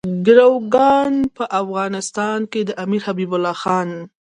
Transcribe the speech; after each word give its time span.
ګریګوریان 0.27 1.13
په 1.35 1.43
افغانستان 1.61 2.39
کې 2.51 2.61
د 2.67 2.69
امیر 2.83 3.01
حبیب 3.07 3.31
الله 3.35 3.55
خان. 3.61 3.89